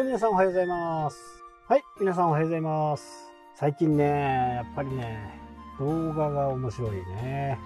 [0.00, 1.16] い、皆さんおはようございます。
[1.68, 3.30] はい、皆さんおはようございます。
[3.54, 5.18] 最近ね、やっぱりね、
[5.78, 7.58] 動画が面白いね。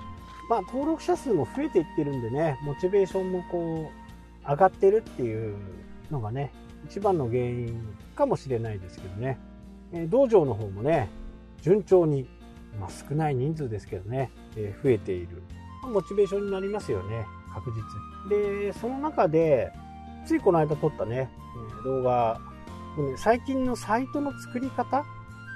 [0.50, 5.57] まあ、登録者数も増えていってるんでね、モチベーションもこう、上がってるっていう
[6.11, 6.53] のがね、
[6.86, 9.39] 一番の原因かもしれないですけどね。
[9.93, 11.09] え道場の方もね、
[11.62, 12.29] 順調に、
[12.80, 15.43] まあ、少ない人数ですけどね、え増えている。
[15.85, 18.29] モチベーションになりますよね、確実。
[18.29, 19.73] で、その中で、
[20.27, 21.31] ついこの間撮ったね、
[21.85, 22.41] 動画、
[23.17, 25.05] 最近のサイトの作り方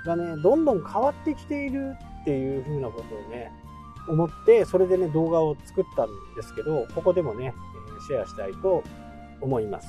[0.04, 3.52] がね、どんどん変わってきているっていう風なことをね、
[4.08, 7.54] 思って、それでね、動画を作ったんですけど、ここでもね、
[8.06, 8.82] シェアしたいと
[9.40, 9.88] 思います。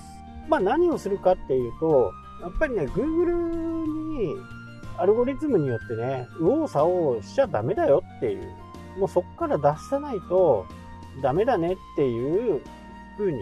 [0.50, 2.12] まあ何をするかっていうと、
[2.42, 3.86] やっぱりね、Google
[4.20, 4.36] に
[4.98, 8.44] アルゴリズムによってね、右往左往しちゃダメだよっていう、
[8.98, 10.66] もうそこから出さないと
[11.22, 12.62] ダメだねっていう
[13.18, 13.40] 風に、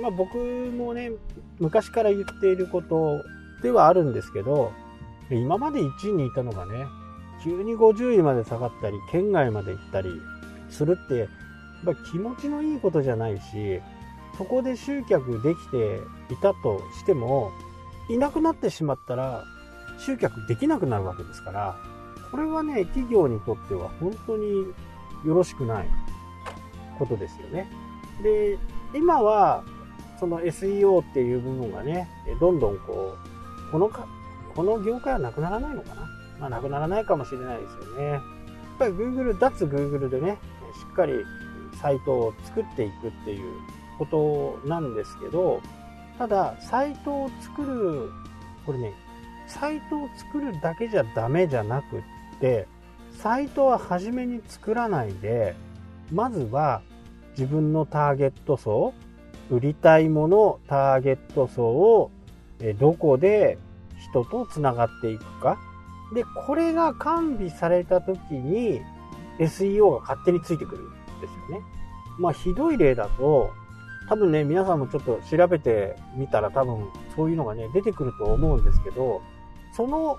[0.00, 1.12] まあ僕もね、
[1.58, 3.22] 昔から言っていること
[3.62, 4.72] ではあるんですけど、
[5.30, 6.86] 今まで1位にいたのがね、
[7.42, 10.10] 急に50位まで下がったり、県外まで行ったり
[10.70, 11.28] するって、やっ
[11.84, 13.80] ぱ気持ちのいいことじゃないし、
[14.38, 16.00] そこで集客できて
[16.32, 17.50] いたとしても、
[18.08, 19.44] いなくなってしまったら
[19.98, 21.76] 集客できなくなるわけですから、
[22.30, 24.66] これはね、企業にとっては本当に
[25.24, 25.88] よろしくない
[26.98, 27.70] ことですよね。
[28.22, 28.58] で、
[28.94, 29.62] 今は、
[30.22, 33.16] その SEO っていう部分がね、どんどんこ
[33.68, 34.06] う、このか、
[34.54, 36.02] この業界はなくならないのかな？
[36.38, 38.04] まあなくならないかもしれないですよね。
[38.12, 38.22] やっ
[38.78, 40.38] ぱり Google、脱 Google でね、
[40.78, 41.14] しっかり
[41.80, 43.52] サイトを作っていくっていう
[43.98, 45.60] ことなんですけど、
[46.18, 48.08] ただ、サイトを作る、
[48.64, 48.94] これね、
[49.48, 52.02] サイトを作るだけじゃダメじゃなくっ
[52.38, 52.68] て、
[53.10, 55.56] サイトは初めに作らないで、
[56.12, 56.80] まずは
[57.30, 58.94] 自分のターゲット層、
[59.50, 62.10] 売りたいもの、ターゲット層を
[62.78, 63.58] どこで
[64.10, 65.58] 人とつながっていくか。
[66.14, 68.80] で、これが完備された時に
[69.38, 70.90] SEO が勝手についてくるん
[71.20, 71.64] ですよね。
[72.18, 73.50] まあ、ひどい例だと、
[74.08, 79.22] 多分ね、皆さんもちょっと調べてみたら多分そういうのがね、出てくると思うんですけど、
[79.74, 80.18] その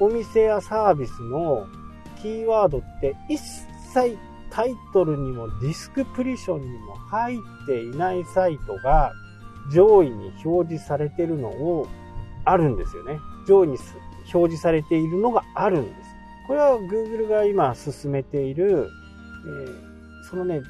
[0.00, 1.66] お店やサービスの
[2.22, 4.16] キーワードって一切
[4.50, 9.12] タイトルにもディスクプリションにも入っていないサイトが
[9.72, 11.88] 上位に表示されてるのを
[12.44, 13.18] あるんですよね。
[13.46, 13.78] 上位に
[14.32, 16.10] 表示されているのがあるんです。
[16.46, 18.88] これは Google が今進めている、
[19.46, 19.96] えー
[20.28, 20.62] そのね、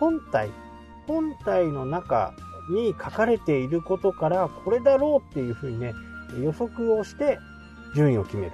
[0.00, 0.50] 本体、
[1.06, 2.34] 本体の中
[2.70, 5.94] に書かれていることからこれだろうっていうふうにね、
[6.42, 7.38] 予測をして
[7.94, 8.52] 順位を決める。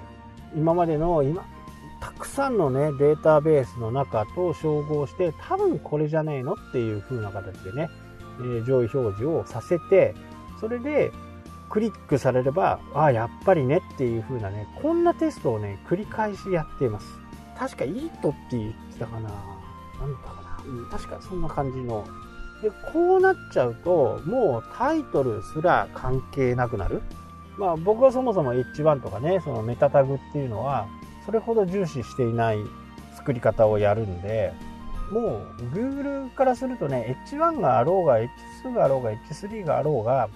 [0.55, 1.43] 今までの今、
[2.03, 7.89] たくさんのね、データベースの中と照合して、多分これじゃねえのっていう風な形でね、
[8.39, 10.13] えー上位表示をさせて、
[10.59, 11.13] それで
[11.69, 17.07] クリックされれば、ああ、やっぱりねっていう風なね、こんなテストをね、繰り返しやっています。
[17.57, 19.37] 確かイートって言ってたかななんだ
[20.27, 22.05] かな、うん、確かそんな感じの。
[22.61, 27.01] で、こうなっちゃうと、もうタイトルすら関係なくなる。
[27.57, 30.85] まあ僕はそもそも H1 とかね、そのメタタグっていうのは、
[31.25, 32.57] それほど重視していない
[33.15, 34.53] 作り方をやるんで、
[35.11, 40.29] もう Google からするとね、H1 があろうが、H2 があろうが、H3 があろうが、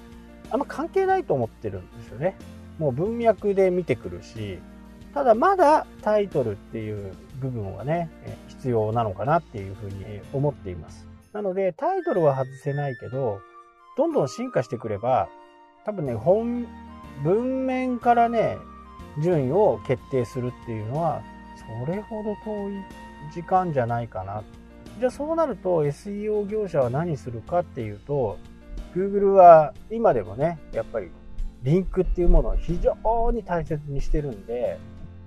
[0.49, 2.35] あんま関係ないと思ってるんですよね。
[2.77, 4.59] もう文脈で見てくるし、
[5.13, 8.09] ただまだタイトルっていう部分はね、
[8.47, 11.07] 必要なのかなっていうふうに思っています。
[11.33, 13.39] なのでタイトルは外せないけど、
[13.97, 15.27] どんどん進化してくれば、
[15.85, 16.67] 多分ね、本、
[17.23, 18.57] 文面からね、
[19.21, 21.21] 順位を決定するっていうのは、
[21.85, 22.73] それほど遠い
[23.33, 24.43] 時間じゃないかな。
[24.99, 28.37] じゃあそうなると SEO 業者は何するかっていうと、
[28.95, 31.09] Google は今でもね、やっぱり
[31.63, 34.79] リンクっていうものを非常に大切にしてるんで、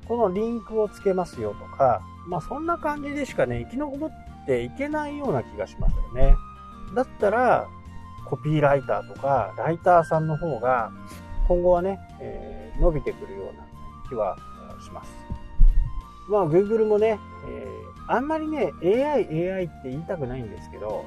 [0.07, 6.35] このリンクをつけますよとか、まあそんな感じでしかね、生き残っていけないような気がしますよね。
[6.95, 7.69] だったら、
[8.29, 10.93] コピーライターとか、ライターさんの方が、
[11.49, 13.70] 今後はね、えー伸びてくるような
[14.11, 14.37] 気は
[14.85, 15.11] します。
[16.29, 17.19] まあ Google もね、
[17.49, 21.05] えーあんまりね、AI、AI って言いたくないんですけど、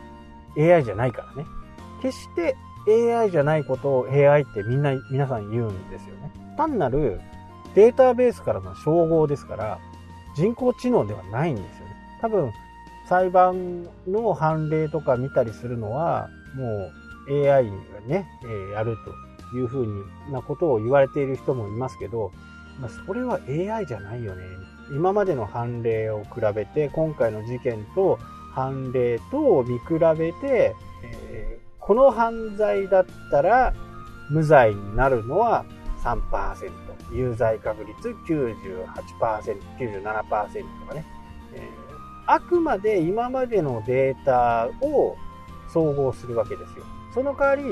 [0.58, 1.46] AI じゃないからね。
[2.02, 2.56] 決して
[2.88, 6.32] AI じゃないことを AI ってみんな、皆さん言うんですよね。
[6.56, 7.20] 単なる
[7.76, 9.80] データベースからの照合ですから、
[10.38, 11.96] 人工知能ではないんですよね。
[12.22, 12.54] 多分、
[13.10, 16.90] 裁判の判例とか見たりするのは、も
[17.28, 17.74] う AI が
[18.08, 18.26] ね、
[18.70, 18.96] えやる
[19.52, 22.32] というふうなことを言われている人もいますけど、
[22.80, 24.44] まあ、それは AI じゃないよね。
[24.92, 28.20] 今までの判例を比べて、今回の事件と
[28.54, 33.74] 判例と見比べて、えーこの犯罪だったら
[34.30, 35.66] 無罪になるのは
[36.02, 36.72] 3%、
[37.12, 38.88] 有罪確率98%、
[39.78, 41.06] 97%とかね、
[41.54, 45.18] えー、あくまで今までのデータを
[45.74, 46.86] 総合するわけですよ。
[47.14, 47.64] その代わり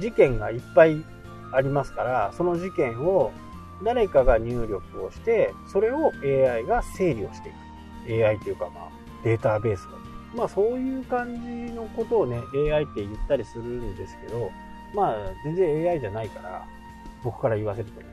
[0.00, 1.04] 事件がいっぱい
[1.52, 3.32] ありますから、その事件を
[3.84, 8.26] 誰かが入力をして、それを AI が整理をしていく。
[8.26, 8.88] AI というかまあ
[9.22, 9.98] データベースが。
[10.34, 14.50] まあそういう感じのことをね、AI って言ったりするんですけど、
[14.94, 16.66] まあ全然 AI じゃないから、
[17.22, 18.06] 僕から言わせるとね。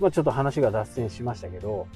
[0.00, 1.86] まあちょっと話が脱線しましたけど、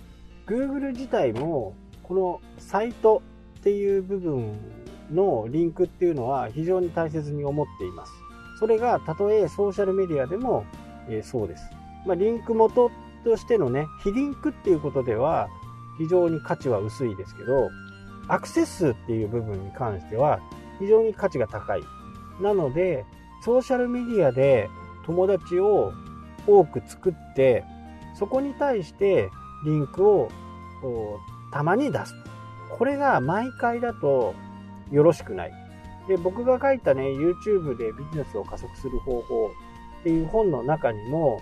[0.46, 3.22] Google 自体もこのサイト
[3.60, 4.58] っていう部分
[5.12, 8.12] のリンクっていうのは非常に大切に思っています。
[8.58, 10.64] それがたとえソーシャルメディアでも、
[11.08, 11.64] えー、そうです。
[12.06, 12.90] まあ、リンク元
[13.24, 15.48] としてのね、非リンクっていうことでは
[15.98, 17.70] 非常に価値は薄いですけど、
[18.28, 20.40] アクセス数っていう部分に関しては
[20.78, 21.82] 非常に価値が高い。
[22.40, 23.04] なので、
[23.44, 24.68] ソーシャルメディアで
[25.04, 25.92] 友達を
[26.46, 27.64] 多く作って、
[28.14, 29.30] そこに対して
[29.64, 30.28] リンクを
[31.52, 32.14] たまに出す。
[32.70, 34.34] これが毎回だと
[34.90, 35.52] よろしくない。
[36.08, 39.50] で、僕が書いたね、YouTube でビジネスを加速する方法
[40.00, 41.40] っていう本の中にも、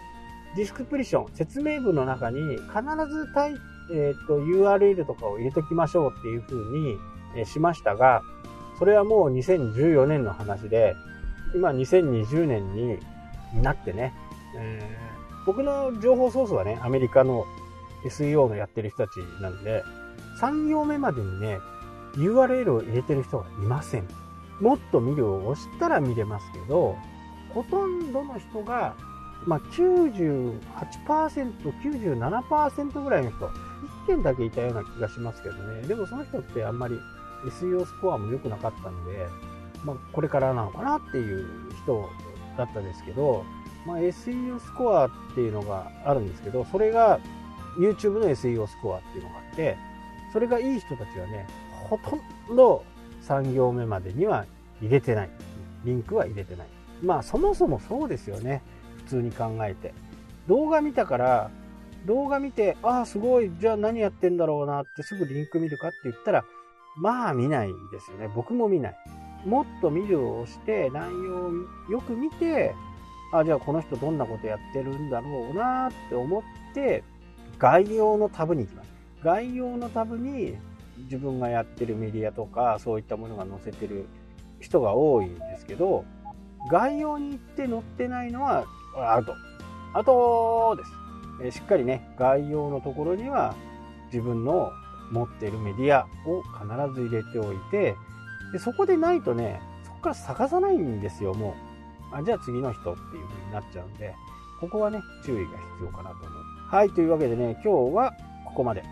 [0.56, 2.62] ディスクプリション、説明文の中に必
[3.08, 3.54] ずタイ、
[3.92, 6.96] えー、と URL とかを入れときましょうっていう風に、
[7.36, 8.22] えしましたが、
[8.78, 10.96] それはもう2014年の話で、
[11.54, 12.98] 今2020年に
[13.62, 14.12] なってね、
[14.56, 17.44] えー、僕の情報ソースはね、アメリカの
[18.04, 19.84] SEO のやってる人たちなんで、
[20.40, 21.58] 3行目までにね、
[22.14, 24.08] URL を入れてる人がいません。
[24.60, 26.96] もっと見るを押したら見れますけど、
[27.54, 28.94] ほとんどの人が、
[29.46, 30.60] まあ、98%、
[31.82, 35.82] 97%ぐらいの人、1件だけいたような気がしますけどね。
[35.82, 36.98] でもその人ってあんまり
[37.46, 39.26] SEO スコアも良くなかったんで、
[39.84, 41.46] まあ、これからなのかなっていう
[41.82, 42.08] 人
[42.58, 43.44] だったんですけど、
[43.86, 47.18] まあ、SEO スコアっていうのがあるんですけど、それが
[47.78, 49.76] YouTube の SEO スコアっていうのがあって、
[50.32, 51.46] それがいい人たちはね、
[51.88, 52.16] ほと
[52.52, 52.84] んど
[53.22, 54.44] 3行目までには
[54.80, 55.30] 入れてない。
[55.84, 56.66] リンクは入れてない。
[57.02, 58.62] まあそもそもそうですよね。
[59.10, 59.94] 通に考えて。
[60.48, 61.50] 動画見たから、
[62.06, 66.44] 動画見て、ああ、すごい、じゃあ何やってんだろうなってすぐリンク見るかって言ったら、
[66.96, 68.28] まあ見ないですよね。
[68.34, 68.96] 僕も見ない。
[69.44, 71.52] もっと見るをして、内容を
[71.90, 72.74] よく見て、
[73.32, 76.42] あじゃあこの人どんなことやってるんだろうなって思っ
[76.74, 77.04] て、
[77.58, 78.90] 概要のタブに行きます。
[79.22, 80.56] 概要のタブに
[81.04, 84.06] 自分がやってるメディアとかそういったものが載せてる
[84.60, 86.04] 人が多いんですけど
[86.70, 88.66] 概要に行って載ってないのは
[88.96, 89.34] アウト
[89.92, 90.92] あとです、
[91.42, 93.54] えしっかりね概要のところには
[94.06, 94.72] 自分の
[95.10, 97.96] 持っているメディアを必ず入れておいて
[98.52, 101.54] でそこでないとねそこから探さないんですよも
[102.12, 104.14] うあじゃあ次の人っていう風になっちゃうんで
[104.60, 106.30] ここはね注意が必要かなと思う
[106.68, 108.12] はいというわけでね今日は
[108.44, 108.84] ここまで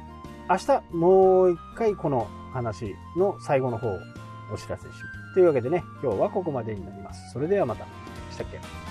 [0.50, 3.98] 明日もう一回この話の最後の方を
[4.52, 5.34] お知らせします。
[5.34, 7.32] というわけでね、今日はここまでになります。
[7.32, 7.84] それではまた。
[8.30, 8.87] したっけ？